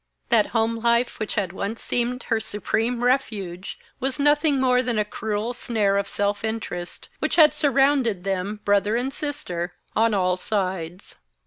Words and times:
That 0.29 0.47
home 0.47 0.77
life 0.77 1.19
which 1.19 1.35
had 1.35 1.53
once 1.53 1.79
seemed 1.79 2.23
her 2.23 2.39
supreme 2.39 3.03
refuge 3.03 3.77
was 3.99 4.17
nothing 4.17 4.59
more 4.59 4.81
than 4.81 4.97
a 4.97 5.05
cruel 5.05 5.53
snare 5.53 5.95
of 5.99 6.07
self 6.07 6.43
interest, 6.43 7.07
which 7.19 7.35
had 7.35 7.53
surrounded 7.53 8.23
them, 8.23 8.61
brother 8.65 8.95
and 8.95 9.13
sister, 9.13 9.75
on 9.95 10.15
all 10.15 10.37
sides. 10.37 11.17